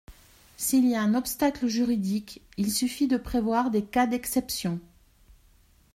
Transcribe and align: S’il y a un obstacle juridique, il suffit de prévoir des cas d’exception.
S’il 0.57 0.87
y 0.89 0.95
a 0.95 1.01
un 1.03 1.13
obstacle 1.13 1.67
juridique, 1.67 2.41
il 2.57 2.71
suffit 2.71 3.07
de 3.07 3.17
prévoir 3.17 3.69
des 3.69 3.85
cas 3.85 4.07
d’exception. 4.07 4.79